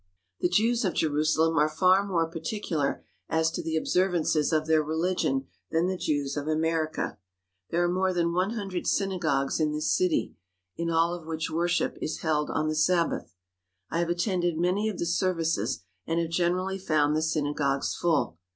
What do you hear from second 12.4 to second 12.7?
on